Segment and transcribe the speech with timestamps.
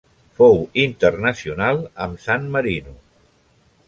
[0.37, 2.95] Fou internacional amb San Marino.